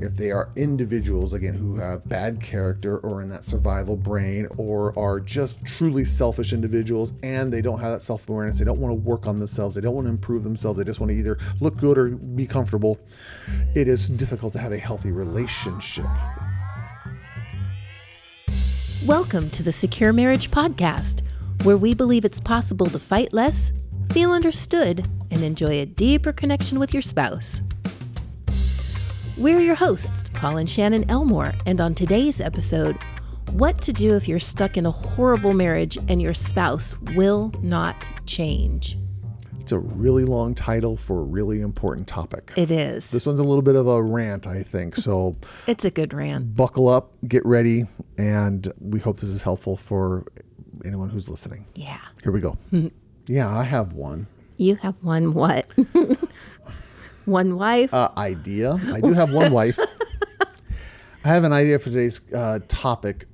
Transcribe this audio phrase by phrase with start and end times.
[0.00, 4.98] if they are individuals, again, who have bad character or in that survival brain or
[4.98, 8.90] are just truly selfish individuals and they don't have that self awareness, they don't want
[8.90, 11.38] to work on themselves, they don't want to improve themselves, they just want to either
[11.60, 12.98] look good or be comfortable,
[13.74, 16.06] it is difficult to have a healthy relationship.
[19.04, 21.22] Welcome to the Secure Marriage Podcast,
[21.64, 23.72] where we believe it's possible to fight less,
[24.12, 27.60] feel understood, and enjoy a deeper connection with your spouse.
[29.40, 32.98] We're your hosts, Paul and Shannon Elmore, and on today's episode,
[33.52, 38.08] what to do if you're stuck in a horrible marriage and your spouse will not
[38.26, 38.98] change.
[39.58, 42.52] It's a really long title for a really important topic.
[42.56, 43.10] It is.
[43.10, 44.94] This one's a little bit of a rant, I think.
[44.94, 45.36] So
[45.66, 46.54] It's a good rant.
[46.54, 47.84] buckle up, get ready,
[48.18, 50.26] and we hope this is helpful for
[50.84, 51.64] anyone who's listening.
[51.74, 51.98] Yeah.
[52.22, 52.58] Here we go.
[53.26, 54.26] yeah, I have one
[54.58, 55.66] You have one what?
[57.24, 57.92] one wife?
[57.94, 58.78] uh, idea.
[58.92, 59.78] I do have one wife.
[61.24, 63.26] I have an idea for today's uh, topic,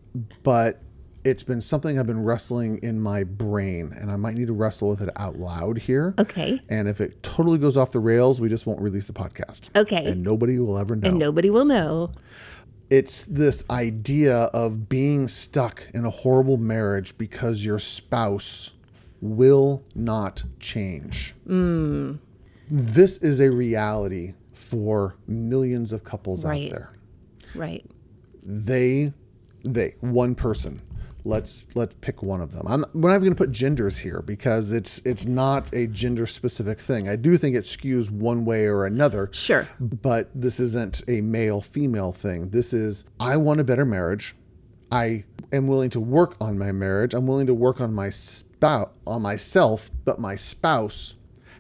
[0.43, 0.83] but
[1.25, 4.89] it's been something I've been wrestling in my brain, and I might need to wrestle
[4.89, 6.15] with it out loud here.
[6.19, 6.61] okay.
[6.69, 9.77] And if it totally goes off the rails, we just won't release the podcast.
[9.77, 10.05] Okay.
[10.07, 11.09] And nobody will ever know.
[11.09, 12.11] and nobody will know.
[12.91, 18.73] it's this idea of being stuck in a horrible marriage because your spouse
[19.21, 21.35] will not change.
[22.71, 26.67] This is a reality for millions of couples Right.
[26.67, 26.93] out there.
[27.55, 27.85] Right.
[28.43, 29.13] They,
[29.65, 30.83] they, one person.
[31.25, 32.69] Let's let's pick one of them.
[32.69, 36.25] I'm, we're not even going to put genders here because it's it's not a gender
[36.25, 37.09] specific thing.
[37.09, 39.69] I do think it skews one way or another Sure.
[39.81, 42.51] but this isn't a male female thing.
[42.51, 44.37] This is I want a better marriage.
[44.93, 47.13] I am willing to work on my marriage.
[47.13, 51.17] I'm willing to work on my spouse on myself, but my spouse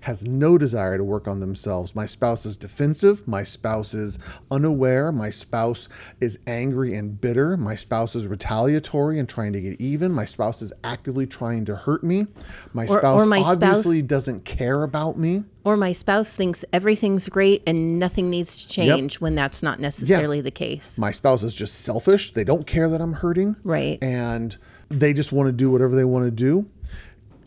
[0.06, 1.96] has no desire to work on themselves.
[1.96, 4.20] My spouse is defensive, my spouse is
[4.52, 5.88] unaware, my spouse
[6.20, 10.62] is angry and bitter, my spouse is retaliatory and trying to get even, my spouse
[10.62, 12.28] is actively trying to hurt me.
[12.72, 15.42] My Or- spouse or my spouse- obviously doesn't care about me.
[15.64, 20.40] Or my spouse thinks everything's great and nothing needs to change when that's not necessarily
[20.40, 20.96] the case.
[21.00, 22.32] my spouse is just selfish.
[22.32, 23.56] They don't care that I'm hurting.
[23.64, 23.98] Right.
[24.00, 24.56] And
[24.88, 26.66] they just want to do whatever they want to do.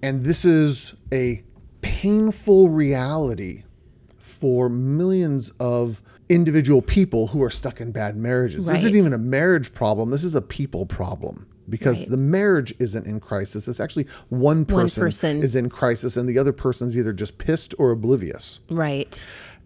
[0.02, 1.44] And this is a
[1.82, 3.64] painful reality
[4.18, 8.68] for millions of individual people who are stuck in bad marriages.
[8.68, 10.12] This isn't even a marriage problem.
[10.12, 12.10] This is a people problem because Right.
[12.12, 13.68] the marriage isn't in crisis.
[13.68, 15.42] It's actually one person, person.
[15.44, 18.60] is in crisis and the other person's either just pissed or oblivious.
[18.70, 19.24] Right.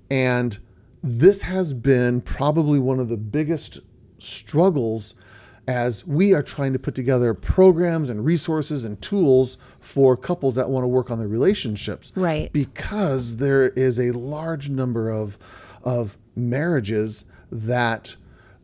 [0.09, 0.57] And
[1.01, 3.79] this has been probably one of the biggest
[4.19, 5.15] struggles
[5.67, 10.69] as we are trying to put together programs and resources and tools for couples that
[10.69, 12.11] want to work on their relationships.
[12.15, 12.51] Right.
[12.51, 15.37] Because there is a large number of
[15.83, 18.15] of marriages that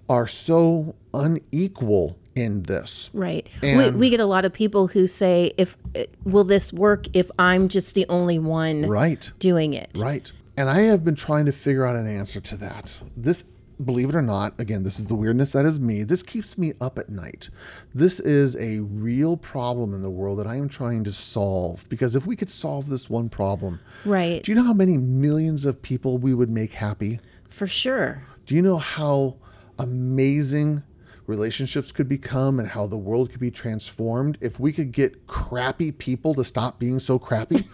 [0.07, 3.09] are so unequal in this.
[3.13, 3.47] Right.
[3.61, 7.29] We, we get a lot of people who say, "If eh, will this work if
[7.37, 9.31] I'm just the only one Right.
[9.39, 10.31] doing it?" Right.
[10.57, 13.01] And I have been trying to figure out an answer to that.
[13.15, 13.43] This,
[13.83, 16.03] believe it or not, again, this is the weirdness that is me.
[16.03, 17.49] This keeps me up at night.
[17.93, 22.15] This is a real problem in the world that I am trying to solve because
[22.15, 24.43] if we could solve this one problem, Right.
[24.43, 27.19] do you know how many millions of people we would make happy?
[27.47, 28.23] For sure.
[28.45, 29.37] Do you know how
[29.77, 30.83] amazing
[31.27, 35.91] relationships could become and how the world could be transformed if we could get crappy
[35.91, 37.63] people to stop being so crappy?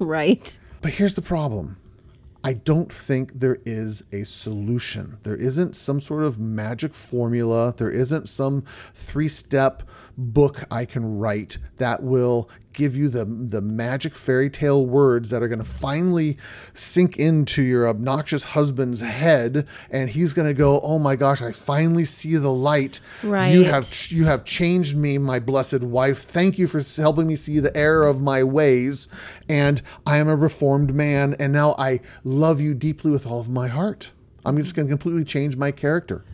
[0.00, 0.58] Right.
[0.80, 1.76] But here's the problem.
[2.42, 5.18] I don't think there is a solution.
[5.24, 7.74] There isn't some sort of magic formula.
[7.76, 8.62] There isn't some
[8.94, 9.82] three step
[10.18, 15.42] book I can write that will give you the, the magic fairy tale words that
[15.42, 16.36] are going to finally
[16.72, 19.66] sink into your obnoxious husband's head.
[19.90, 23.00] And he's going to go, Oh my gosh, I finally see the light.
[23.22, 23.66] You Right.
[23.66, 26.18] have you have changed me, my blessed wife.
[26.18, 29.08] Thank you for helping me see the error of my ways.
[29.48, 31.34] And I am a reformed man.
[31.40, 34.12] And now I love you deeply with all of my heart.
[34.44, 36.24] I'm just going to completely change my character.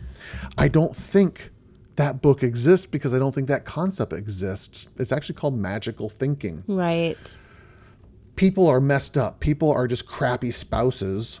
[0.57, 1.51] I don't think
[1.97, 4.87] that book exists because I don't think that concept exists.
[4.97, 6.63] It's actually called magical thinking.
[6.67, 7.37] Right.
[8.35, 9.39] People are messed up.
[9.39, 11.39] People are just crappy spouses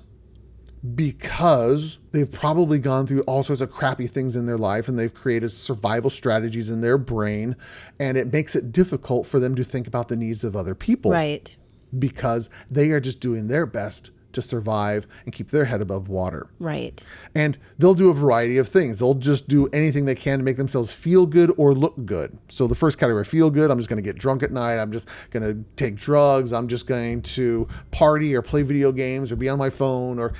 [0.95, 5.13] because they've probably gone through all sorts of crappy things in their life and they've
[5.13, 7.55] created survival strategies in their brain
[7.99, 11.11] and it makes it difficult for them to think about the needs of other people
[11.11, 11.55] Right.
[11.97, 16.47] because they are just doing their best to survive and keep their head above water.
[16.59, 17.05] Right.
[17.35, 18.99] And they'll do a variety of things.
[18.99, 22.37] They'll just do anything they can to make themselves feel good or look good.
[22.49, 24.77] So the first category, feel good, I'm just going to get drunk at night.
[24.77, 26.53] I'm just going to take drugs.
[26.53, 30.33] I'm just going to party or play video games or be on my phone or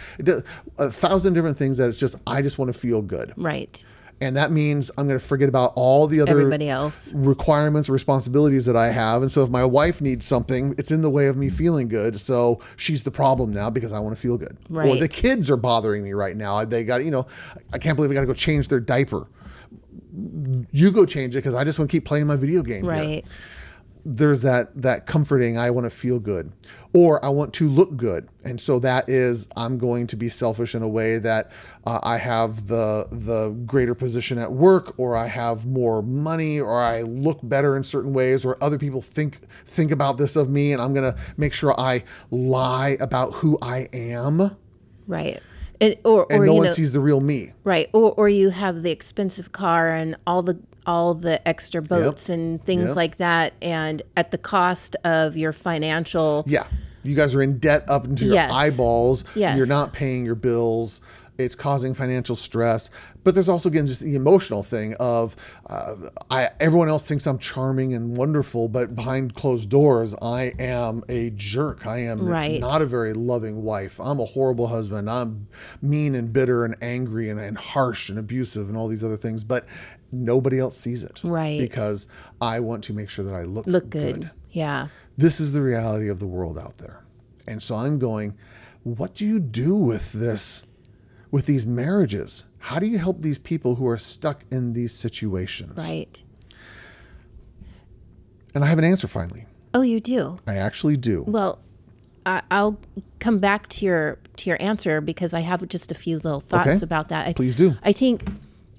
[0.77, 3.33] a thousand different things that it's just, I just want to feel good.
[3.37, 3.83] Right.
[4.19, 7.13] And that means I'm going to forget about all the other Everybody else.
[7.13, 9.21] requirements, responsibilities that I have.
[9.21, 12.19] And so if my wife needs something, it's in the way of me feeling good.
[12.19, 14.57] So she's the problem now because I want to feel good.
[14.71, 14.99] Or Right.
[14.99, 16.65] the kids are bothering me right now.
[16.65, 17.27] They got, you know,
[17.71, 19.27] I can't believe I got to go change their diaper.
[20.71, 22.81] You go change it because I just want to keep playing my video game.
[22.83, 23.25] here Right.
[24.15, 26.51] There's that that comforting i want to feel good
[26.93, 30.73] or i want to look good and so that is i'm going to be selfish
[30.73, 31.51] in a way that
[31.85, 36.81] uh, i have the the greater position at work or i have more money or
[36.81, 40.71] i look better in certain ways or other people think think about this of me
[40.71, 42.01] and i'm going to make sure i
[42.31, 44.55] lie about who i am
[45.07, 45.39] Right.
[45.79, 47.87] It, or and or no one know, sees the real me right.
[47.93, 52.63] Or or you have the expensive car and all the all the extra boats and
[52.65, 52.95] things Yep.
[52.95, 56.43] like that, and at the cost of your financial.
[56.47, 56.63] Yeah.
[57.03, 58.51] You guys are in debt up into your Yes.
[58.51, 59.23] eyeballs.
[59.35, 59.55] Yes.
[59.57, 60.99] You're not paying your bills.
[61.37, 62.89] It's causing financial stress.
[63.23, 65.35] But there's also again just the emotional thing of
[65.69, 65.95] uh,
[66.31, 71.29] I everyone else thinks I'm charming and wonderful, but behind closed doors I am a
[71.35, 71.85] jerk.
[71.85, 72.59] I am Right.
[72.59, 73.99] not a very loving wife.
[74.03, 75.09] I'm a horrible husband.
[75.09, 75.47] I'm
[75.81, 79.43] mean and bitter and angry and, and harsh and abusive and all these other things.
[79.43, 79.65] But
[80.11, 81.19] nobody else sees it.
[81.23, 81.59] Right.
[81.59, 82.07] Because
[82.41, 84.31] I want to make sure that I look, Look good.
[84.51, 84.87] Yeah.
[85.17, 87.03] this is the reality of the world out there.
[87.47, 88.35] And so I'm going,
[88.83, 90.65] what do you do with this,
[91.31, 92.45] with these marriages?
[92.59, 95.77] How do you help these people who are stuck in these situations?
[95.77, 96.23] Right.
[98.53, 99.45] And I have an answer finally.
[99.73, 100.37] Oh, you do.
[100.47, 101.23] I actually do.
[101.27, 101.59] Well,
[102.25, 102.79] I, I'll
[103.19, 106.67] come back to your to your answer because I have just a few little thoughts
[106.67, 106.79] Okay.
[106.81, 107.27] about that.
[107.27, 107.75] I, Please do.
[107.83, 108.23] I think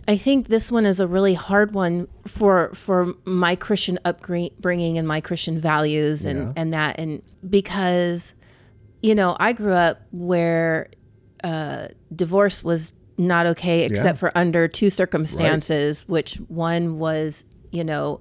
[0.09, 5.07] I think this one is a really hard one for for my Christian upbringing and
[5.07, 6.53] my Christian values and Yeah.
[6.57, 8.35] and that and because
[9.03, 10.89] you know I grew up where
[11.45, 18.21] uh, divorce was not okay except for under two circumstances, which one was you know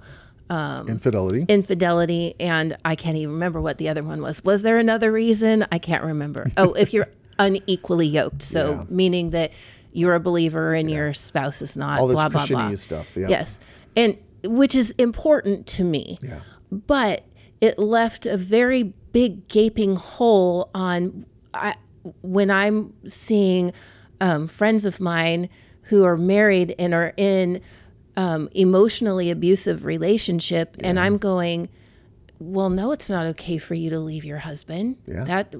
[0.49, 1.45] Infidelity.
[1.49, 4.43] infidelity and I can't even remember what the other one was.
[4.43, 5.65] Was there another reason?
[5.71, 6.47] I can't remember.
[6.57, 7.07] Oh, if you're
[7.39, 8.83] unequally yoked, so Yeah.
[8.89, 9.51] meaning that
[9.97, 11.99] you're a believer and your spouse is not.
[11.99, 12.75] All this blah blah blah.
[12.75, 13.27] Stuff, yeah.
[13.27, 13.59] Yes,
[13.95, 16.19] and which is important to me.
[16.21, 16.39] Yeah.
[16.71, 17.25] But
[17.61, 21.75] it left a very big gaping hole on I,
[22.21, 23.73] when I'm seeing
[24.21, 25.49] um, friends of mine
[25.83, 27.59] who are married and are in
[28.17, 31.69] um, emotionally abusive relationship, and I'm going,
[32.39, 34.97] well, no, it's not okay for you to leave your husband.
[35.07, 35.23] Yeah.
[35.23, 35.55] That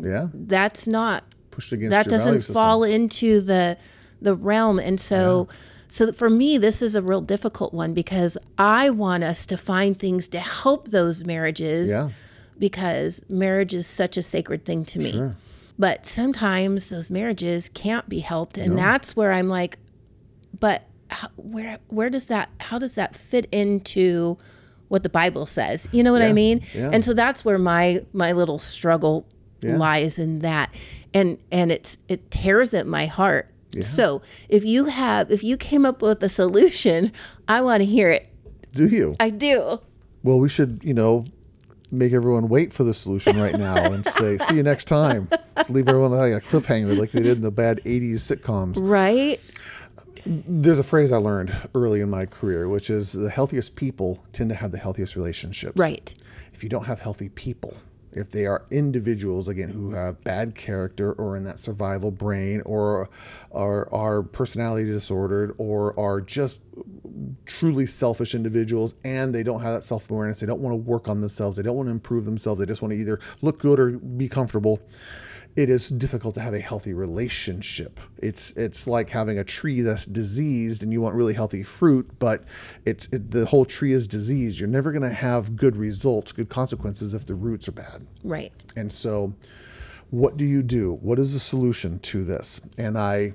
[0.00, 0.28] yeah.
[0.32, 3.76] that's not Pushed against that doesn't fall into the
[4.20, 4.78] the realm.
[4.78, 5.48] And so
[5.88, 9.96] so for me this is a real difficult one because i want us to find
[9.98, 12.08] things to help those marriages Yeah.
[12.58, 15.32] because marriage is such a sacred thing to me.
[15.78, 18.56] But sometimes those marriages can't be helped.
[18.58, 19.78] And that's where i'm like
[20.58, 24.38] but how, where where does that how does that fit into
[24.88, 25.86] what the bible says?
[25.92, 26.62] You know what i mean?
[26.74, 26.90] Yeah.
[26.92, 29.26] and so that's where my my little struggle
[29.62, 30.74] lies in that
[31.14, 33.48] and and it's it tears at my heart
[33.80, 37.10] so if you have if you came up with a solution
[37.48, 38.28] i want to hear it
[38.72, 39.16] Do you?
[39.20, 39.80] i do
[40.22, 41.24] Well, we should, you know,
[41.90, 45.28] make everyone wait for the solution right now and say, see you next time.
[45.68, 48.76] Leave everyone like a cliffhanger like they did in the bad 80s sitcoms.
[48.80, 49.40] right
[50.26, 54.48] There's a phrase I learned early in my career, which is the healthiest people tend
[54.50, 55.78] to have the healthiest relationships.
[55.78, 56.14] right
[56.52, 57.76] If you don't have healthy people,
[58.14, 63.08] if they are individuals again who have bad character or in that survival brain or
[63.52, 66.62] are, are personality disordered or are just
[67.46, 71.20] truly selfish individuals and they don't have that self-awareness they don't want to work on
[71.20, 73.90] themselves they don't want to improve themselves they just want to either look good or
[73.98, 74.80] be comfortable
[75.56, 78.00] it is difficult to have a healthy relationship.
[78.18, 82.44] It's it's like having a tree that's diseased and you want really healthy fruit, but
[82.84, 84.58] it's it, the whole tree is diseased.
[84.58, 88.06] You're never going to have good results, good consequences if the roots are bad.
[88.24, 89.34] right And so,
[90.10, 90.94] what do you do?
[90.94, 92.60] What is the solution to this?
[92.76, 93.34] And I,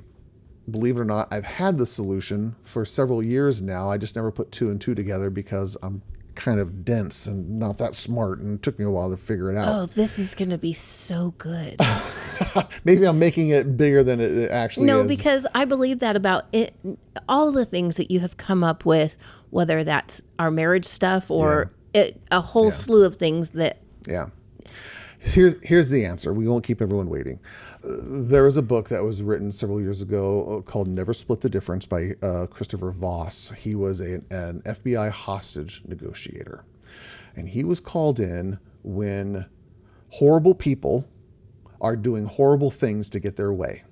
[0.70, 3.90] believe it or not, I've had the solution for several years now.
[3.90, 6.02] I just never put two and two together because I'm
[6.40, 9.52] kind of dense and not that smart, and it took me a while to figure
[9.52, 9.68] it out.
[9.68, 11.80] oh this is going to be so good
[12.86, 15.04] Maybe I'm making it bigger than it actually no is.
[15.04, 16.74] No, because i believe that about it
[17.28, 19.18] all the things that you have come up with
[19.50, 24.30] whether that's our marriage stuff or it, a whole slew of things that yeah.
[25.20, 26.32] Here's here's the answer.
[26.34, 27.40] We won't keep everyone waiting.
[27.82, 31.50] There was a book that was written several years ago uh, called "Never Split the
[31.50, 33.52] Difference" by uh, Christopher Voss.
[33.52, 36.66] He was a, an FBI hostage negotiator,
[37.38, 39.46] and he was called in when
[40.10, 41.08] horrible people
[41.80, 43.84] are doing horrible things to get their way.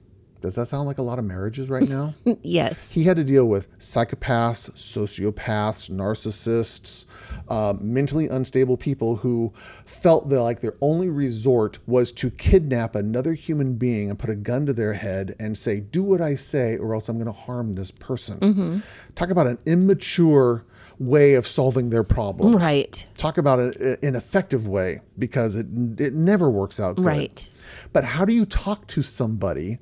[0.41, 2.13] Does that sound like a lot of marriages right now?
[2.41, 2.91] yes.
[2.91, 7.05] He had to deal with psychopaths, sociopaths, narcissists,
[7.49, 9.53] uh, mentally unstable people who
[9.85, 14.35] felt that like their only resort was to kidnap another human being and put a
[14.35, 17.31] gun to their head and say, "Do what I say, or else I'm going to
[17.31, 18.79] harm this person." Mm-hmm.
[19.15, 20.65] Talk about an immature
[20.99, 22.55] way of solving their problems.
[22.55, 23.05] Right.
[23.17, 25.67] Talk about an ineffective way because it
[25.97, 27.05] it never works out good.
[27.05, 27.49] Right.
[27.93, 29.79] But how do you talk to somebody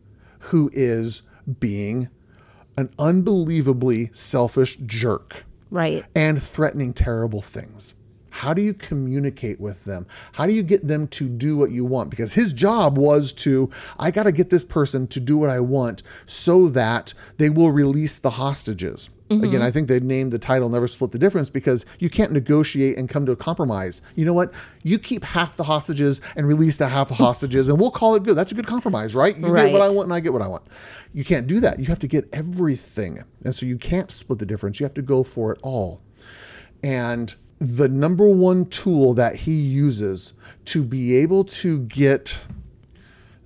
[0.50, 1.22] who is
[1.60, 2.10] being
[2.78, 6.06] an unbelievably selfish jerk Right.
[6.16, 7.96] and threatening terrible things?
[8.36, 10.06] How do you communicate with them?
[10.34, 12.10] How do you get them to do what you want?
[12.10, 15.62] Because his job was to, I got to get this person to do what I
[15.62, 19.10] want so that they will release the hostages.
[19.30, 19.46] Mm-hmm.
[19.46, 22.98] Again, I think they named the title Never Split the Difference because you can't negotiate
[22.98, 24.02] and come to a compromise.
[24.16, 24.54] You know what?
[24.84, 28.24] You keep half the hostages and release the half the hostages, and we'll call it
[28.24, 28.36] good.
[28.36, 29.34] That's a good compromise, right?
[29.38, 30.64] You get what I want and I get what I want.
[31.14, 31.80] You can't do that.
[31.80, 33.24] You have to get everything.
[33.46, 34.82] And so you can't split the difference.
[34.82, 36.02] You have to go for it all.
[36.84, 37.34] And
[37.66, 40.34] the number one tool that he uses
[40.66, 42.42] to be able to get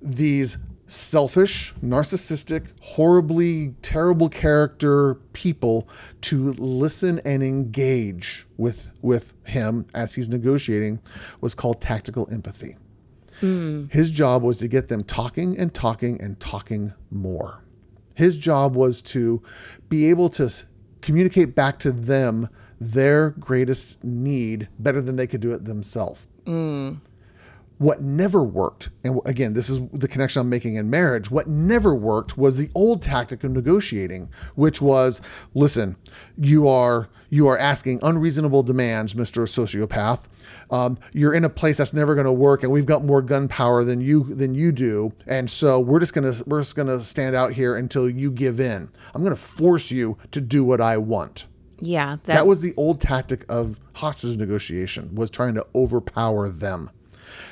[0.02, 0.58] these
[0.88, 5.88] selfish, narcissistic, horribly terrible character people
[6.22, 11.00] to listen and engage with with him as he's negotiating
[11.40, 12.76] was called tactical empathy.
[13.40, 13.86] Hmm.
[13.86, 17.64] His job was to get them talking and talking and talking more.
[18.16, 19.42] His job was to
[19.88, 20.52] be able to
[21.02, 22.50] communicate back to them
[22.80, 26.28] their greatest need better than they could do it themselves.
[27.78, 31.32] What never worked, and again, this is the connection I'm making in marriage.
[31.32, 35.22] What never worked was the old tactic of negotiating, which was,
[35.54, 35.96] listen,
[36.38, 40.28] you are you are asking unreasonable demands, Mister Sociopath.
[40.70, 43.48] Um, you're in a place that's never going to work, and we've got more gun
[43.48, 47.34] power than you than you do, and so we're just gonna we're just gonna stand
[47.34, 48.90] out here until you give in.
[49.14, 51.48] I'm going to force you to do what I want.
[51.82, 52.18] Yeah.
[52.24, 56.90] That, That was the old tactic of hostage negotiation was trying to overpower them.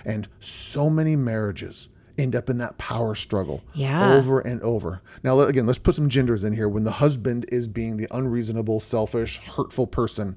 [0.05, 4.13] And so many marriages end up in that power struggle Yeah.
[4.15, 5.01] over and over.
[5.23, 6.67] Now again, let's put some genders in here.
[6.69, 10.35] When the husband is being the unreasonable, selfish, hurtful person,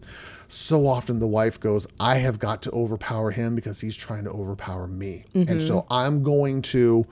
[0.52, 4.30] so often the wife goes, "I have got to overpower him because he's trying to
[4.30, 5.92] overpower me." And so mm-hmm.
[5.92, 7.06] I'm going to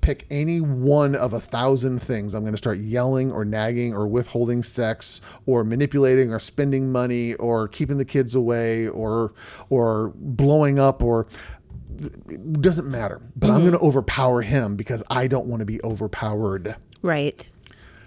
[0.00, 2.32] pick any one of a thousand things.
[2.32, 7.34] I'm going to start yelling or nagging or withholding sex or manipulating or spending money
[7.34, 9.32] or keeping the kids away or
[9.68, 11.26] or blowing up or
[12.00, 13.20] it doesn't matter.
[13.34, 13.68] But I'm mm-hmm.
[13.68, 16.76] going to overpower him because I don't want to be overpowered.
[17.02, 17.50] right.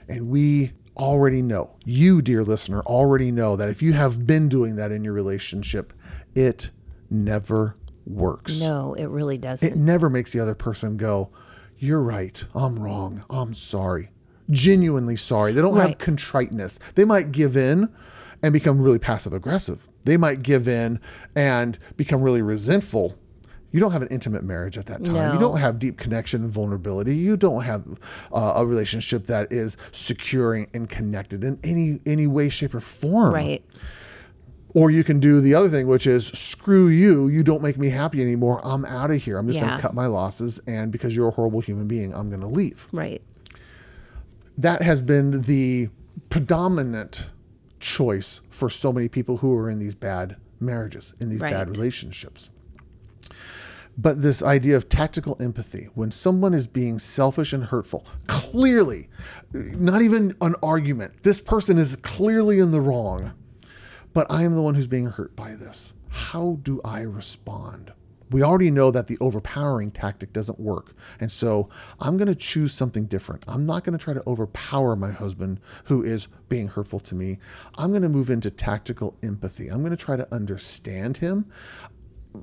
[0.08, 4.76] And we already know, you, dear listener, already know that if you have been doing
[4.76, 5.94] that in your relationship,
[6.36, 6.72] it
[7.12, 8.60] never works.
[8.60, 9.72] No, it really doesn't.
[9.72, 11.32] It never makes the other person go,
[11.78, 12.44] You're right.
[12.54, 13.24] I'm wrong.
[13.30, 14.10] I'm sorry.
[14.50, 15.54] Genuinely sorry.
[15.54, 16.80] They don't have contriteness.
[16.96, 17.94] They might give in
[18.42, 19.90] and become really passive aggressive.
[20.04, 21.00] They might give in
[21.36, 23.16] and become really resentful.
[23.72, 25.34] You don't have an intimate marriage at that time.
[25.34, 27.16] You don't have deep connection and vulnerability.
[27.16, 27.84] You don't have
[28.32, 33.34] uh, a relationship that is securing and connected in any any way, shape, or form.
[33.34, 33.64] right.
[34.76, 37.28] Or you can do the other thing, which is screw you.
[37.28, 38.62] You don't make me happy anymore.
[38.64, 39.40] I'm out of here.
[39.40, 40.60] I'm just going to cut my losses.
[40.68, 42.88] And because you're a horrible human being, I'm going to leave.
[42.92, 43.20] Right.
[44.60, 45.90] That has been the
[46.30, 47.30] predominant
[47.80, 52.52] choice for so many people who are in these bad marriages, in these bad relationships.
[54.02, 59.10] But this idea of tactical empathy, when someone is being selfish and hurtful, clearly,
[59.52, 63.34] not even an argument, this person is clearly in the wrong,
[64.14, 65.94] but I am the one who's being hurt by this.
[66.08, 67.92] How do I respond?
[68.32, 70.94] We already know that the overpowering tactic doesn't work.
[71.20, 71.68] And so
[72.00, 73.44] I'm going to choose something different.
[73.50, 77.40] I'm not going to try to overpower my husband who is being hurtful to me.
[77.78, 79.68] I'm going to move into tactical empathy.
[79.68, 81.52] I'm going to try to understand him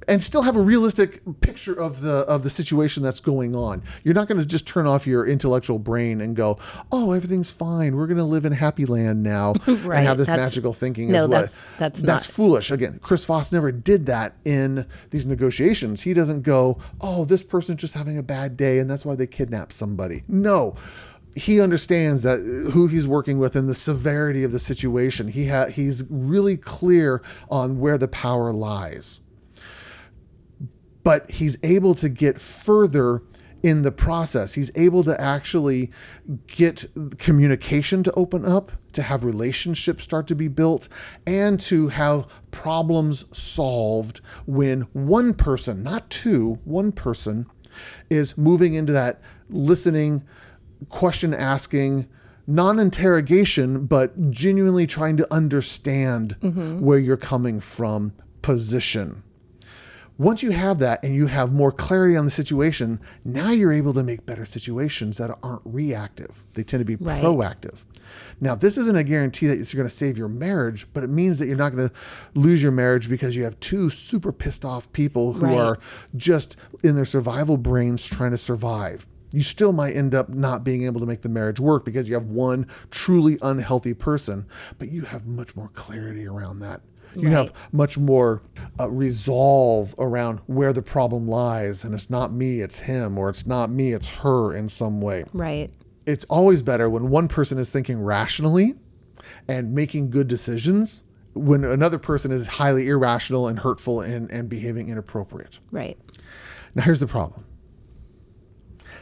[0.09, 3.83] and still have a realistic picture of the of the situation that's going on.
[4.03, 6.59] You're not going to just turn off your intellectual brain and go,
[6.91, 7.95] "Oh, everything's fine.
[7.95, 11.13] We're going to live in happy land now," Right, and have this that's- magical thinking.
[11.13, 12.71] no, as what- that's- that's that's not- foolish.
[12.73, 16.03] Again, Chris Voss never did that in these negotiations.
[16.03, 19.27] He doesn't go, "Oh, this person's just having a bad day, and that's why they
[19.29, 20.75] kidnapped somebody." No.
[21.37, 25.29] He understands that uh, who he's working with and the severity of the situation.
[25.29, 29.21] He ha- he's really clear on where the power lies
[31.07, 33.23] but he's able to get further
[33.63, 34.55] in the process.
[34.55, 35.93] He's able to actually
[36.49, 36.85] get
[37.19, 40.89] communication to open up, to have relationships start to be built,
[41.25, 47.47] and to have problems solved when one person, not two, one person
[48.11, 50.25] is moving into that listening,
[50.89, 52.09] question asking,
[52.49, 56.81] non interrogation, but genuinely trying to understand mm-hmm.
[56.81, 59.23] where you're coming from position.
[60.19, 63.93] Once you have that and you have more clarity on the situation, now you're able
[63.93, 66.47] to make better situations that aren't reactive.
[66.55, 67.23] They tend to be Right.
[67.23, 67.85] proactive.
[68.41, 71.39] Now, this isn't a guarantee that it's going to save your marriage, but it means
[71.39, 71.95] that you're not going to
[72.35, 75.59] lose your marriage because you have two super pissed off people who Right.
[75.59, 75.79] are
[76.17, 79.07] just in their survival brains trying to survive.
[79.33, 82.15] You still might end up not being able to make the marriage work because you
[82.15, 84.47] have one truly unhealthy person,
[84.79, 86.81] but you have much more clarity around that.
[87.23, 88.43] You have much more
[88.79, 93.47] uh, resolve around where the problem lies, and it's not me, it's him, or it's
[93.47, 95.71] not me, it's her in some way Right.
[96.07, 98.75] it's always better when one person is thinking rationally
[99.49, 101.03] and making good decisions
[101.35, 105.59] when another person is highly irrational and hurtful and, and behaving inappropriate.
[105.71, 105.99] Right.
[106.75, 107.45] Now, here's the problem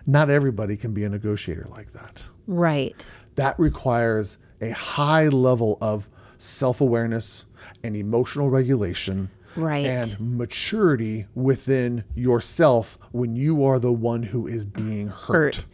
[0.06, 2.28] not everybody can be a negotiator like that.
[2.46, 3.10] Right.
[3.36, 7.44] That requires a high level of self awareness
[7.84, 9.30] and emotional regulation.
[9.54, 9.86] Right.
[9.86, 15.64] And maturity within yourself when you are the one who is being Hurt.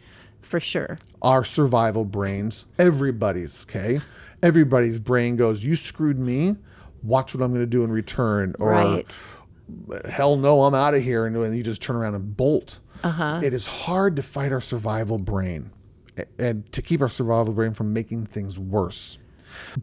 [0.41, 0.97] For sure.
[1.21, 3.99] our survival brains, everybody's, okay?
[4.43, 6.57] Everybody's brain goes, You screwed me.
[7.03, 8.53] Watch what I'm going to do in return.
[8.59, 9.19] Or, right.
[10.09, 11.25] hell no, I'm out of here.
[11.25, 12.79] And then you just turn around and bolt.
[13.03, 13.41] Uh-huh.
[13.43, 15.71] It is hard to fight our survival brain
[16.37, 19.17] and to keep our survival brain from making things worse.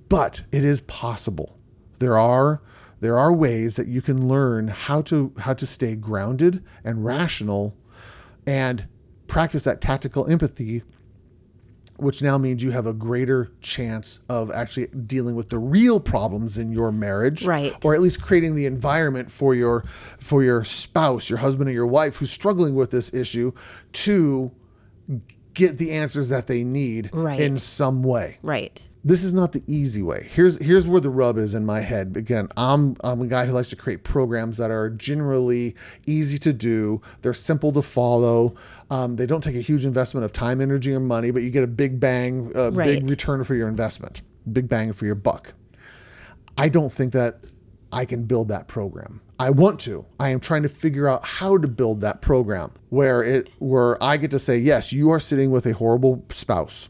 [0.09, 1.58] But it is possible.
[1.99, 2.61] There are
[3.01, 7.77] there are ways that you can learn how to how to stay grounded and rational
[8.47, 8.89] and
[9.27, 10.83] practice that tactical empathy
[11.97, 16.57] which now means you have a greater chance of actually dealing with the real problems
[16.57, 17.75] in your marriage Right.
[17.85, 19.83] or at least creating the environment for your
[20.19, 23.53] for your spouse your husband or your wife who's struggling with this issue
[23.93, 24.53] to
[25.59, 27.41] get the answers that they need Right.
[27.41, 28.89] in some way Right.
[29.05, 30.29] this is not the easy way.
[30.31, 32.17] Here's here's where the rub is in my head.
[32.17, 35.75] Again, I'm I'm a guy who likes to create programs that are generally
[36.07, 37.01] easy to do.
[37.23, 38.55] They're simple to follow.
[38.91, 41.65] Um, they don't take a huge investment of time, energy, or money, but you get
[41.65, 43.01] a big bang, a Right.
[43.01, 45.55] big return for your investment, big bang for your buck.
[46.57, 47.41] I don't think that
[47.93, 49.21] I can build that program.
[49.41, 50.05] I want to.
[50.19, 54.17] I am trying to figure out how to build that program where it where I
[54.17, 56.89] get to say, yes, you are sitting with a horrible spouse,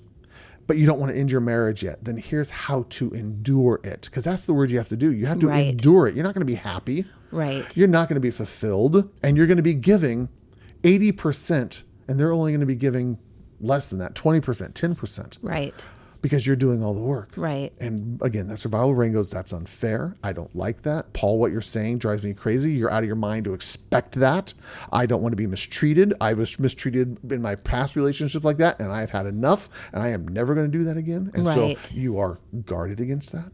[0.66, 2.04] but you don't want to end your marriage yet.
[2.04, 4.02] Then here's how to endure it.
[4.02, 5.12] Because that's the word you have to do.
[5.12, 5.66] You have to Right.
[5.68, 6.14] endure it.
[6.14, 7.04] You're not going to be happy.
[7.30, 7.76] Right.
[7.76, 9.10] You're not going to be fulfilled.
[9.22, 10.28] And you're going to be giving
[10.82, 13.18] 80%, and they're only going to be giving
[13.60, 15.84] less than that 20%, 10%, right.
[16.20, 17.30] Because you're doing all the work.
[17.36, 17.72] Right.
[17.78, 20.16] And again, that survival brain goes, that's unfair.
[20.22, 21.12] I don't like that.
[21.12, 22.72] Paul, what you're saying drives me crazy.
[22.72, 24.54] You're out of your mind to expect that.
[24.92, 26.14] I don't want to be mistreated.
[26.20, 30.08] I was mistreated in my past relationship like that, and I've had enough, and I
[30.08, 31.30] am never going to do that again.
[31.34, 31.78] And Right.
[31.78, 33.52] so you are guarded against that.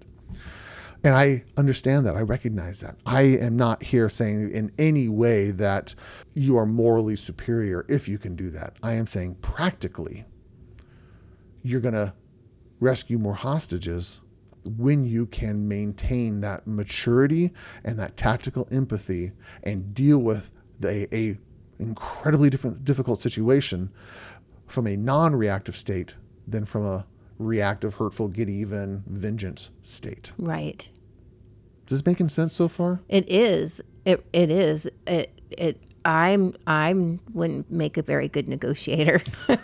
[1.03, 2.17] And I understand that.
[2.17, 2.97] I recognize that.
[3.05, 5.95] I am not here saying in any way that
[6.33, 8.79] you are morally superior if you can do that.
[8.83, 10.25] I am saying practically,
[11.63, 12.15] you're going to
[12.81, 14.21] rescue more hostages
[14.65, 17.53] when you can maintain that maturity
[17.85, 19.33] and that tactical empathy
[19.63, 21.39] and deal with the, a
[21.79, 23.91] incredibly different difficult situation
[24.67, 26.15] from a non-reactive state
[26.49, 27.07] than from a
[27.39, 30.83] reactive hurtful get even vengeance state Right.
[31.87, 33.81] is this making sense so far It is.
[34.07, 34.89] It it is.
[35.07, 39.21] It it I'm I'm wouldn't make a very good negotiator.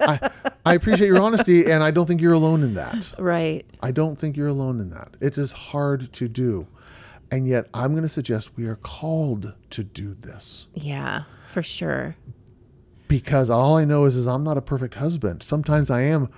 [0.00, 0.30] i
[0.74, 3.64] appreciate your honesty and i don't think you're alone in that right.
[3.82, 5.16] I don't think you're alone in that.
[5.20, 6.66] It is hard to do.
[7.30, 12.16] And yet, I'm going to suggest we are called to do this Yeah, for sure.
[13.08, 15.42] because all I know is, is I'm not a perfect husband.
[15.42, 16.28] Sometimes I am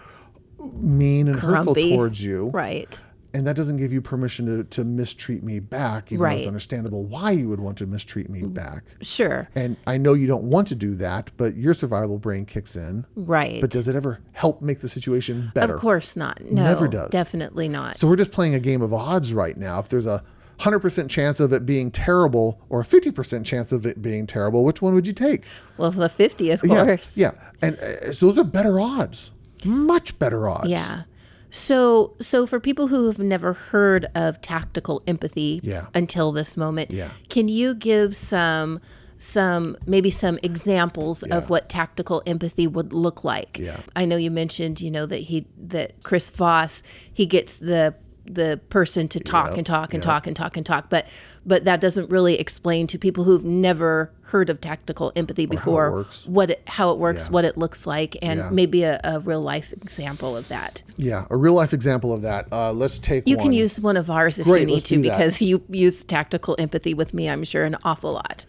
[0.58, 2.48] mean and hurtful towards you.
[2.48, 3.02] Right.
[3.34, 6.38] And that doesn't give you permission to, to mistreat me back, even though Right.
[6.38, 8.84] it's understandable why you would want to mistreat me back.
[9.02, 9.48] Sure.
[9.54, 13.04] And I know you don't want to do that, but your survival brain kicks in.
[13.14, 13.60] Right.
[13.60, 15.74] But does it ever help make the situation better?
[15.74, 16.40] of course not.
[16.42, 16.64] No.
[16.64, 17.10] Never does.
[17.10, 17.98] Definitely not.
[17.98, 19.78] So we're just playing a game of odds right now.
[19.78, 20.24] If there's a
[20.60, 24.80] 100% chance of it being terrible or a 50% chance of it being terrible, which
[24.80, 25.44] one would you take?
[25.76, 27.18] well, the 50 of Yeah, course.
[27.18, 27.32] Yeah.
[27.60, 29.32] And uh, so those are better odds,
[29.66, 30.68] much better odds.
[30.70, 31.02] Yeah.
[31.50, 35.87] So, so for people who have never heard of tactical empathy Yeah.
[35.94, 37.08] until this moment, Yeah.
[37.28, 38.80] can you give some
[39.20, 43.58] some maybe some examples of what tactical empathy would look like?
[43.58, 43.76] Yeah.
[43.96, 47.94] I know you mentioned, you know, that he that Chris Voss, he gets the
[48.30, 51.06] the person to talk and talk and talk and talk and talk, but
[51.46, 56.26] but that doesn't really explain to people who've never heard of tactical empathy before works.
[56.26, 57.32] what it, how it works, Yeah.
[57.32, 58.50] what it looks like, and Yeah.
[58.50, 60.82] maybe a, a real life example of that.
[60.98, 62.46] Yeah, a real life example of that.
[62.52, 63.46] Uh, let's take You one.
[63.46, 65.16] can use one of ours if Great, you need to do that.
[65.16, 68.44] because you use tactical empathy with me, I'm sure, an awful lot.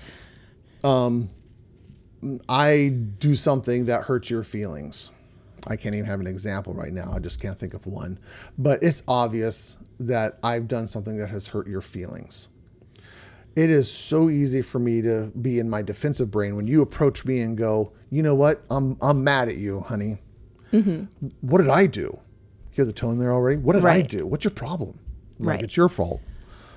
[0.84, 1.30] um,
[2.50, 2.90] I
[3.20, 5.12] do something that hurts your feelings.
[5.68, 7.12] I can't even have an example right now.
[7.16, 8.20] I just can't think of one.
[8.58, 12.48] But it's obvious that I've done something that has hurt your feelings.
[13.56, 17.26] It is so easy for me to be in my defensive brain when you approach
[17.26, 18.64] me and go, you know what?
[18.70, 20.20] I'm I'm mad at you, honey.
[21.42, 22.20] What did I do?
[22.72, 23.58] Hear the tone there already?
[23.58, 24.26] What did I do?
[24.26, 25.00] What's your problem?
[25.40, 25.64] Like Right.
[25.64, 26.22] it's your fault.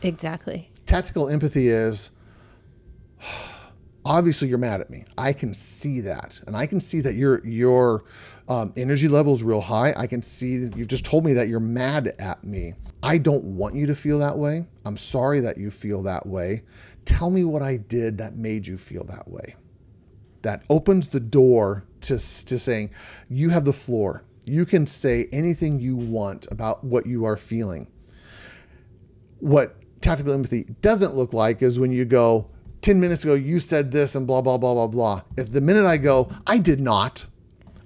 [0.02, 0.70] Exactly.
[0.86, 2.10] tactical empathy is
[4.04, 5.04] obviously you're mad at me.
[5.16, 8.04] I can see that, and I can see that your your
[8.48, 9.94] um, energy level is real high.
[9.96, 12.74] I can see you've just told me that you're mad at me.
[13.02, 14.66] I don't want you to feel that way.
[14.84, 16.62] I'm sorry that you feel that way.
[17.04, 19.56] Tell me what I did that made you feel that way.
[20.42, 22.90] That opens the door to to saying
[23.28, 24.24] you have the floor.
[24.44, 27.86] You can say anything you want about what you are feeling
[29.42, 32.48] what tactical empathy doesn't look like is when you go
[32.82, 35.84] 10 minutes ago you said this and blah blah blah blah blah if the minute
[35.84, 37.26] i go i did not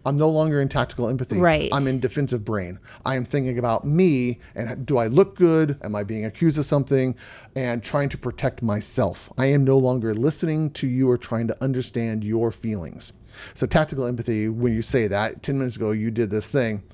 [0.06, 1.36] i'm no longer in tactical empathy.
[1.38, 1.68] Right.
[1.72, 2.78] i'm in defensive brain.
[3.04, 5.78] I am thinking about me and do i look good?
[5.82, 7.16] Am i being accused of something?
[7.54, 9.30] And trying to protect myself.
[9.36, 13.12] I am no longer listening to you or trying to understand your feelings.
[13.54, 16.84] So tactical empathy when you say that 10 minutes ago you did this thing.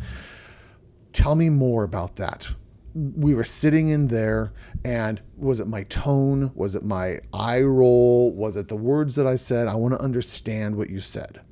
[1.13, 2.51] Tell me more about that.
[2.95, 4.53] We were sitting in there
[4.85, 6.51] and was it my tone?
[6.55, 8.35] Was it my eye roll?
[8.35, 9.69] Was it the words that i said?
[9.69, 11.43] I want to understand what you said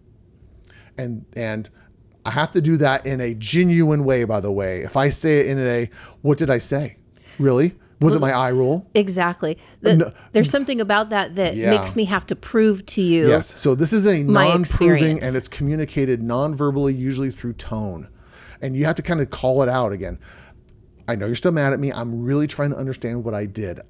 [1.00, 1.68] and and
[2.24, 5.40] i have to do that in a genuine way by the way if i say
[5.40, 5.88] it in a
[6.22, 6.96] what did i say
[7.38, 9.58] really was it my eye roll Exactly.
[9.82, 11.70] The- there's something about that that Yeah.
[11.76, 13.28] makes me have to prove to you.
[13.28, 13.60] Yes.
[13.60, 15.24] So this is a non-proving experience.
[15.26, 18.08] and it's communicated non-verbally, usually through tone.
[18.62, 20.18] And you have to kind of call it out again.
[21.10, 21.92] I know you're still mad at me.
[21.92, 23.80] I'm really trying to understand what I did.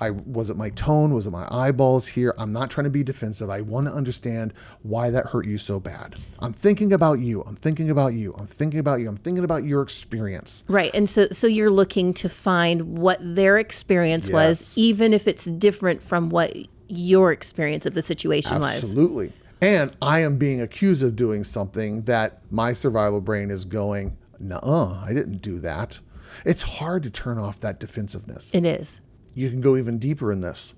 [0.00, 1.12] I was it my tone?
[1.12, 2.32] Was it my eyeballs here?
[2.38, 3.50] I'm not trying to be defensive.
[3.50, 6.14] I want to understand why that hurt you so bad.
[6.38, 7.42] I'm thinking about you.
[7.42, 8.34] I'm thinking about you.
[8.34, 9.08] I'm thinking about you.
[9.08, 10.62] I'm thinking about your experience.
[10.68, 10.92] Right.
[10.94, 14.32] And so so you're looking to find what their experience Yes.
[14.32, 16.56] was, even if it's different from what
[16.86, 18.76] your experience of the situation was.
[18.76, 19.32] Absolutely.
[19.60, 25.02] And I am being accused of doing something that my survival brain is going, Nuh-uh,
[25.04, 25.98] I didn't do that.
[26.44, 28.54] It's hard to turn off that defensiveness.
[28.54, 29.00] It is.
[29.34, 30.74] You can go even deeper in this.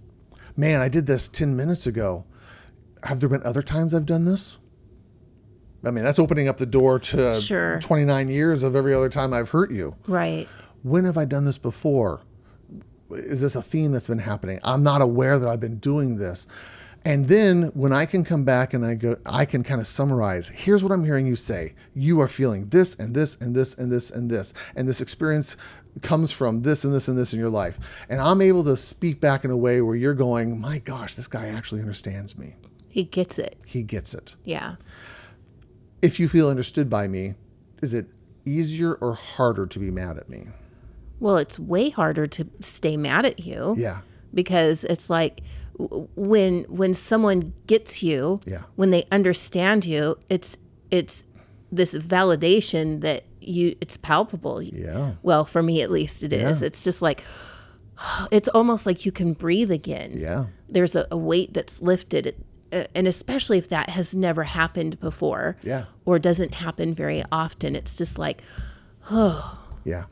[0.57, 2.25] Man, I did this 10 minutes ago.
[3.05, 4.59] Have there been other times I've done this?
[5.85, 7.79] I mean, that's opening up the door to Sure.
[7.81, 9.97] 29 years of every other time I've hurt you.
[10.07, 10.49] Right.
[10.83, 12.21] When have I done this before?
[13.11, 14.61] Is this a theme that's been happening?
[14.65, 16.47] I'm not aware that I've been doing this.
[17.05, 20.49] And then when I can come back and I go, I can kind of summarize
[20.49, 21.75] here's what I'm hearing you say.
[21.95, 24.55] You are feeling this and this and this and this and this.
[24.77, 25.57] And this experience
[26.01, 28.05] comes from this and this and this in your life.
[28.09, 31.29] And I'm able to speak back in a way where you're going, my gosh, this
[31.29, 32.55] guy actually understands me.
[32.89, 33.57] He gets it.
[33.67, 34.37] He gets it.
[34.45, 34.77] Yeah.
[36.03, 37.35] If you feel understood by me,
[37.83, 38.07] is it
[38.45, 40.49] easier or harder to be mad at me?
[41.19, 43.75] Well, it's way harder to stay mad at you.
[43.77, 44.03] Yeah.
[44.35, 45.41] Because it's like
[46.17, 48.63] when when someone gets you Yeah.
[48.77, 50.59] when they understand you it's
[50.91, 51.25] it's
[51.71, 55.15] this validation that you it's palpable Yeah.
[55.23, 56.67] well for me at least it is Yeah.
[56.67, 57.25] it's just like
[58.31, 60.47] it's almost like you can breathe again Yeah.
[60.69, 62.37] there's a, a weight that's lifted
[62.73, 65.85] uh, and especially if that has never happened before Yeah.
[66.05, 68.43] or doesn't happen very often it's just like
[69.11, 70.05] oh, Yeah.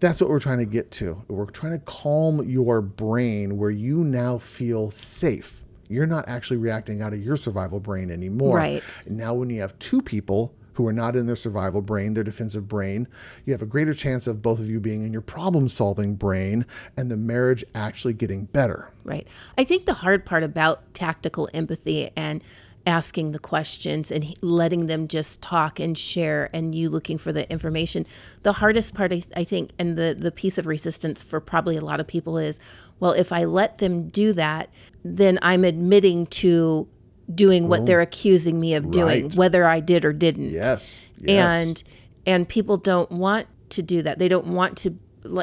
[0.00, 1.22] That's what we're trying to get to.
[1.28, 5.64] We're trying to calm your brain where you now feel safe.
[5.88, 8.56] You're not actually reacting out of your survival brain anymore.
[8.56, 9.02] Right.
[9.06, 12.68] Now, when you have two people who are not in their survival brain, their defensive
[12.68, 13.08] brain,
[13.46, 16.66] you have a greater chance of both of you being in your problem solving brain
[16.96, 18.90] and the marriage actually getting better.
[19.02, 19.26] Right.
[19.56, 22.42] I think the hard part about tactical empathy and
[22.86, 27.50] asking the questions and letting them just talk and share and you looking for the
[27.50, 28.06] information,
[28.42, 31.98] the hardest part, I, think, and the, the piece of resistance for probably a lot
[31.98, 32.60] of people is
[33.00, 34.70] well, if I let them do that,
[35.04, 36.88] then I'm admitting to
[37.34, 41.00] doing what they're oh, accusing me of doing, whether I did or didn't Yes.
[41.18, 41.28] yes.
[41.28, 41.82] and
[42.24, 44.18] and people don't want to do that.
[44.18, 44.96] They don't want to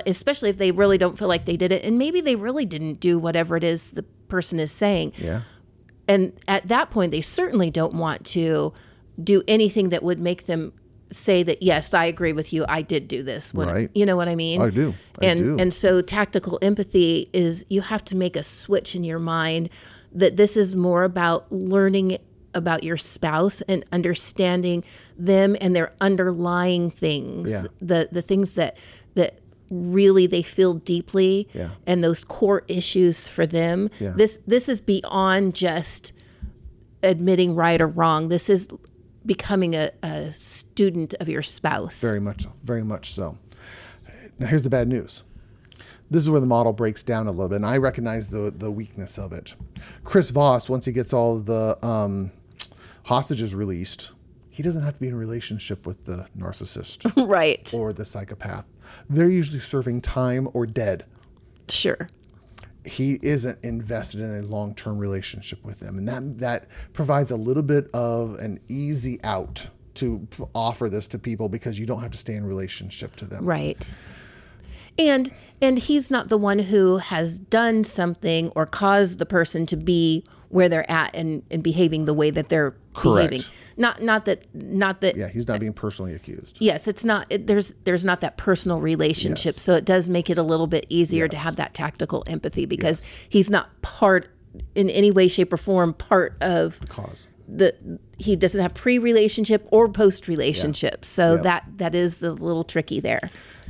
[0.06, 3.02] especially if they really don't feel like they did it and maybe they really didn't
[3.02, 5.12] do whatever it is the person is saying.
[5.18, 5.42] Yeah.
[6.08, 8.74] And at that point they certainly don't want to
[9.22, 10.74] do anything that would make them
[11.12, 12.66] say that yes, I agree with you.
[12.68, 13.54] I did do this.
[13.54, 13.90] When, Right.
[13.94, 14.62] You know what I mean?
[14.62, 14.94] I do.
[15.22, 15.58] I and do.
[15.60, 19.70] and so tactical empathy is you have to make a switch in your mind
[20.12, 22.18] that this is more about learning
[22.56, 24.84] about your spouse and understanding
[25.18, 27.64] them and their underlying things Yeah.
[27.82, 28.78] the the things that
[29.16, 29.40] that
[29.70, 31.70] really they feel deeply Yeah.
[31.88, 34.14] and those core issues for them Yeah.
[34.16, 36.14] this this is beyond just
[37.02, 38.68] admitting right or wrong this is
[39.26, 42.54] becoming a, a student of your spouse Very much so.
[42.64, 43.38] Very much so.
[44.40, 45.24] Now, here's the bad news.
[46.12, 48.70] This is where the model breaks down a little bit, and I recognize the the
[48.70, 49.56] weakness of it.
[50.04, 52.32] Chris Voss, once he gets all the um,
[53.06, 54.12] hostages released,
[54.50, 58.70] he doesn't have to be in a relationship with the narcissist right or the psychopath.
[59.10, 61.06] They're usually serving time or dead.
[61.70, 62.08] sure
[62.86, 67.64] he isn't invested in a long-term relationship with them and that that provides a little
[67.64, 72.18] bit of an easy out to offer this to people because you don't have to
[72.18, 73.94] stay in relationship to them Right.
[74.98, 79.78] And and he's not the one who has done something or caused the person to
[79.78, 83.32] be where they're at and, and behaving the way that they're Correct.
[83.32, 83.52] behaving.
[83.78, 87.48] Not not that not that yeah he's not being personally accused yes, it's not it,
[87.48, 89.56] there's there's not that personal relationship.
[89.56, 89.62] Yes.
[89.62, 93.04] So it does make it a little bit easier to have that tactical empathy because
[93.30, 94.30] he's not part
[94.76, 99.68] in any way, shape, or form part of the cause the he doesn't have pre-relationship
[99.72, 101.06] or post-relationship.
[101.06, 101.44] So Yep.
[101.44, 103.30] that that is a little tricky there.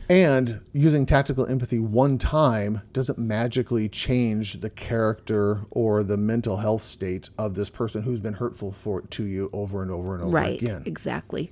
[0.09, 6.83] and using tactical empathy one time doesn't magically change the character or the mental health
[6.83, 10.31] state of this person who's been hurtful for to you over and over and over
[10.35, 10.61] Right.
[10.61, 11.49] again Exactly.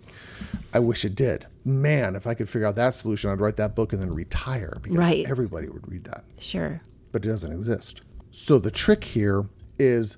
[0.73, 1.45] I wish it did.
[1.63, 4.77] Man, if I could figure out that solution, I'd write that book and then retire
[4.81, 5.25] because Right.
[5.29, 6.25] everybody would read that.
[6.37, 6.81] Sure.
[7.13, 8.01] But it doesn't exist.
[8.31, 9.45] So the trick here
[9.79, 10.17] is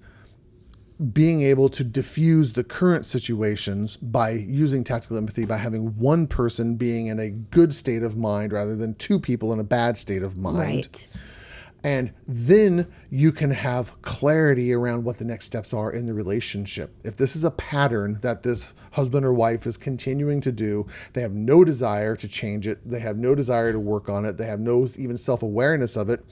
[1.12, 6.76] being able to diffuse the current situations by using tactical empathy by having one person
[6.76, 10.24] being in a good state of mind rather than two people in a bad state
[10.24, 10.58] of mind.
[10.58, 11.08] Right.
[11.84, 16.96] And then you can have clarity around what the next steps are in the relationship.
[17.04, 21.22] If this is a pattern that this husband or wife is continuing to do, they
[21.22, 24.48] have no desire to change it, they have no desire to work on it, they
[24.48, 26.26] have no even self awareness of it.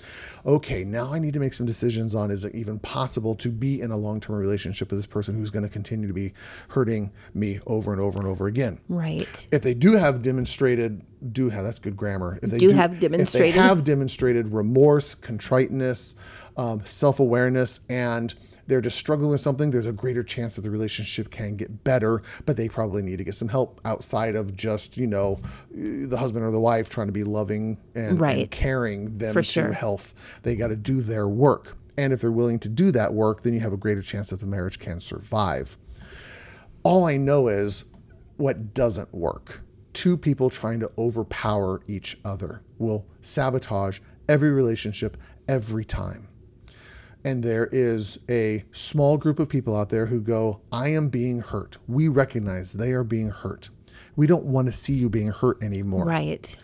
[0.44, 3.80] Okay, now I need to make some decisions on is it even possible to be
[3.80, 6.34] in a long term relationship with this person who's going to continue to be
[6.70, 9.48] hurting me over and over and over again Right.
[9.52, 13.50] if they do have demonstrated do have that's good grammar if they Do have demonstrated.
[13.50, 16.16] if they have demonstrated remorse contriteness
[16.58, 18.34] um, self-awareness and
[18.68, 22.22] they're just struggling with something there's a greater chance that the relationship can get better
[22.46, 25.40] but they probably need to get some help outside of just you know
[25.72, 28.50] the husband or the wife trying to be loving and, and Right.
[28.52, 29.74] carrying them For to sure.
[29.74, 33.42] health they got to do their work and if they're willing to do that work
[33.42, 35.78] then you have a greater chance that the marriage can survive
[36.84, 37.86] all I know is
[38.38, 39.62] what doesn't work.
[39.94, 45.16] Two people trying to overpower each other will sabotage every relationship
[45.48, 46.28] every time.
[47.24, 51.40] And there is a small group of people out there who go, I am being
[51.40, 51.78] hurt.
[51.88, 53.70] We recognize they are being hurt.
[54.16, 56.56] We don't want to see you being hurt anymore Right.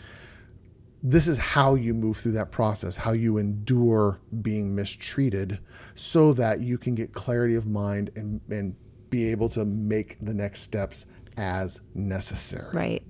[1.04, 5.60] this is how you move through that process, how you endure being mistreated
[5.96, 8.76] so that you can get clarity of mind and, and
[9.10, 11.06] be able to make the next steps
[11.38, 12.76] as necessary.
[12.76, 13.04] Right.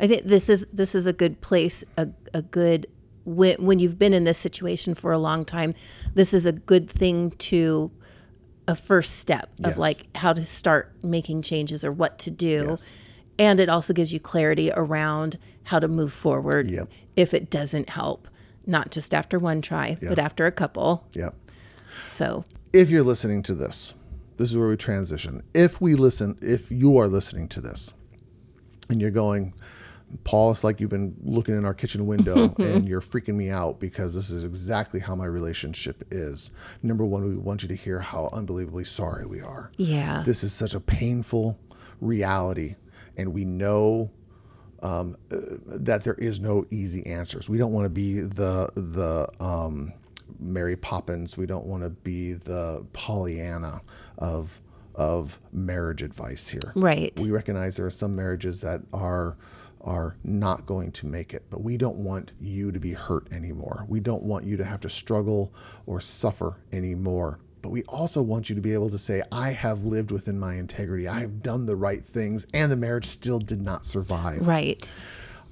[0.00, 2.86] I think this is this is a good place, a, a good
[3.24, 5.74] when when you've been in this situation for a long time,
[6.14, 7.90] this is a good thing to
[8.66, 9.78] a first step of Yes.
[9.78, 12.76] like how to start making changes or what to do.
[13.38, 16.88] And it also gives you clarity around how to move forward Yep.
[17.16, 18.28] if it doesn't help.
[18.66, 21.06] Not just after one try, but after a couple.
[21.12, 21.34] Yep.
[22.06, 23.94] So If you're listening to this,
[24.38, 25.42] this is where we transition.
[25.52, 27.92] If we listen, if you are listening to this
[28.88, 29.52] and you're going,
[30.22, 33.80] Paul, it's like you've been looking in our kitchen window and you're freaking me out
[33.80, 36.50] because this is exactly how my relationship is.
[36.82, 39.72] Number one, we want you to hear how unbelievably sorry we are.
[39.76, 40.22] yeah.
[40.24, 41.58] This is such a painful
[42.00, 42.76] reality,
[43.16, 44.10] and we know
[44.82, 47.48] um, uh, that there is no easy answers.
[47.48, 49.92] We don't want to be the the um,
[50.38, 51.36] Mary Poppins.
[51.36, 53.82] We don't want to be the Pollyanna
[54.18, 54.60] of
[54.94, 56.72] of marriage advice here.
[56.74, 57.18] Right.
[57.20, 59.36] We recognize there are some marriages that are
[59.84, 63.84] are not going to make it, but we don't want you to be hurt anymore.
[63.88, 65.52] We don't want you to have to struggle
[65.86, 67.38] or suffer anymore.
[67.62, 70.54] But we also want you to be able to say, I have lived within my
[70.54, 71.08] integrity.
[71.08, 74.46] I have done the right things, and the marriage still did not survive.
[74.46, 74.92] right.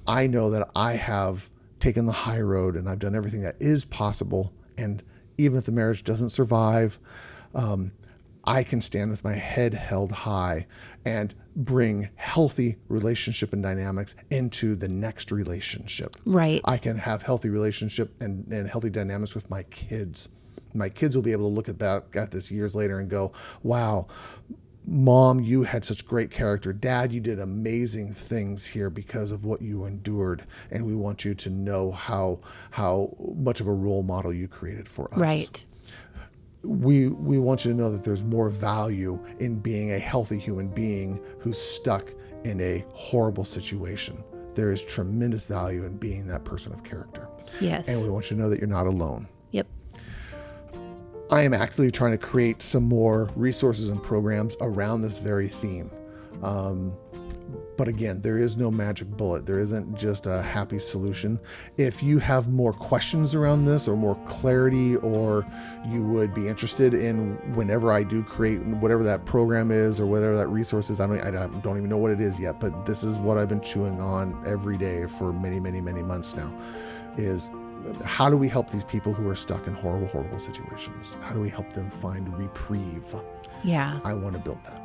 [0.05, 3.85] I know that I have taken the high road and I've done everything that is
[3.85, 4.53] possible.
[4.77, 5.01] And
[5.37, 6.99] even if the marriage doesn't survive,
[7.55, 7.93] um,
[8.43, 10.67] I can stand with my head held high
[11.05, 16.15] and bring healthy relationship and dynamics into the next relationship.
[16.25, 16.61] Right.
[16.65, 20.29] I can have healthy relationship and, and healthy dynamics with my kids.
[20.73, 23.31] My kids will be able to look at that at this years later and go,
[23.61, 24.07] wow,
[24.87, 26.73] mom, you had such great character.
[26.73, 30.45] Dad, you did amazing things here because of what you endured.
[30.71, 32.39] And we want you to know how
[32.71, 35.65] how much of a role model you created for us right.
[36.63, 40.69] We we want you to know that there's more value in being a healthy human
[40.69, 42.09] being who's stuck
[42.43, 44.23] in a horrible situation.
[44.53, 47.27] There is tremendous value in being that person of character.
[47.59, 47.87] Yes.
[47.87, 49.27] And we want you to know that you're not alone.
[49.51, 49.67] yep.
[51.31, 55.89] I am actively trying to create some more resources and programs around this very theme.
[56.43, 56.95] Um,
[57.77, 59.45] but again, there is no magic bullet.
[59.45, 61.39] There isn't just a happy solution.
[61.77, 65.45] If you have more questions around this or more clarity, or
[65.87, 70.37] you would be interested in whenever I do create whatever that program is or whatever
[70.37, 73.03] that resource is, I don't, I don't even know what it is yet, but this
[73.03, 76.53] is what I've been chewing on every day for many, many, many months now
[77.17, 77.51] is
[78.05, 81.15] how do we help these people who are stuck in horrible, horrible situations?
[81.21, 83.15] How do we help them find reprieve?
[83.63, 83.99] Yeah.
[84.03, 84.81] I want to build that.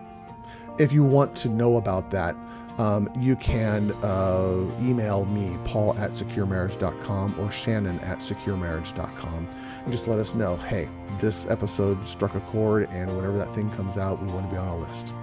[0.78, 2.36] If you want to know about that,
[2.78, 9.48] um, you can uh, email me, paul at securemarriage.com or shannon at securemarriage.com,
[9.82, 10.88] and just let us know hey,
[11.18, 14.58] this episode struck a chord, and whenever that thing comes out, we want to be
[14.58, 15.14] on a list.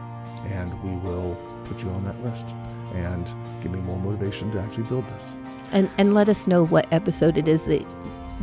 [0.46, 2.54] And we will put you on that list
[2.94, 3.26] and
[3.62, 5.36] give me more motivation to actually build this.
[5.72, 7.86] And and let us know what episode it is that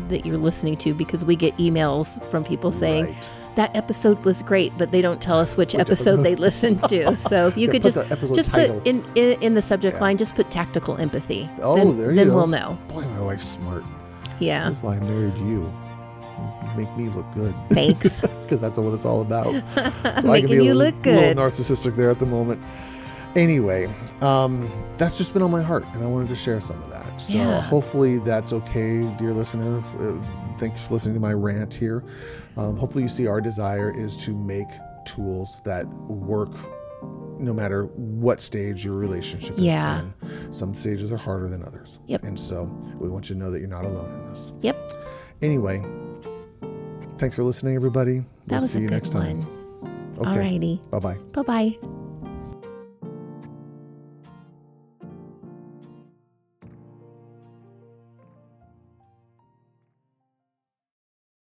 [0.09, 3.31] that you're listening to because we get emails from people saying Right.
[3.57, 7.15] That episode was great, but they don't tell us which, episode, they listened to.
[7.17, 7.97] So if you could just
[8.35, 8.79] just title.
[8.79, 11.49] put in, in in the subject line, just put tactical empathy.
[11.61, 12.35] Oh, then, there you then go.
[12.37, 12.79] we'll know.
[12.89, 13.85] Boy, my wife's smart.
[14.39, 14.69] Yeah.
[14.71, 15.73] That's why I married you.
[16.77, 17.55] Make me look good.
[17.71, 18.21] Thanks.
[18.43, 19.53] because that's what it's all about.
[19.75, 21.37] So I Making can be a you little, look good.
[21.37, 22.61] little narcissistic there at the moment.
[23.37, 23.89] Anyway,
[24.21, 27.07] um, that's just been on my heart, and I wanted to share some of that.
[27.23, 27.61] So Yeah.
[27.61, 29.79] hopefully that's okay, dear listener.
[29.79, 30.19] F- Uh,
[30.63, 32.05] thanks for listening to my rant here.
[32.57, 34.69] Um, hopefully you see our desire is to make
[35.05, 36.53] tools that work
[37.41, 40.03] no matter what stage your relationship is Yeah.
[40.23, 40.53] in.
[40.55, 41.99] Some stages are harder than others.
[42.07, 42.23] Yep.
[42.23, 42.65] And so
[43.01, 44.53] we want you to know that you're not alone in this.
[44.61, 44.95] Yep.
[45.43, 45.83] Anyway,
[47.19, 48.21] thanks for listening, everybody.
[48.21, 49.39] That we'll was see a you good next time.
[49.41, 50.19] one.
[50.19, 50.59] Okay.
[50.59, 50.91] Alrighty.
[50.91, 51.17] Bye bye.
[51.33, 52.02] Bye bye.